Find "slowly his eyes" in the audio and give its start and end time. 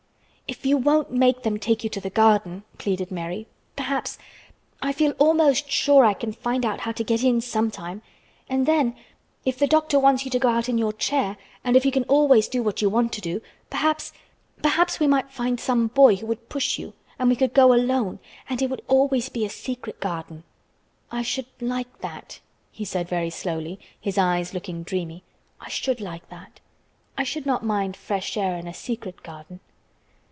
23.29-24.53